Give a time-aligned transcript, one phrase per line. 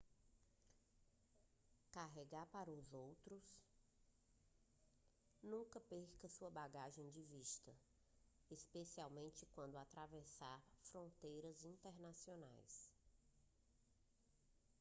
[1.91, 3.43] carregar para os outros
[5.43, 7.71] nunca perca sua bagagem de vista
[8.49, 12.89] especialmente quando atravessar fronteiras internacionais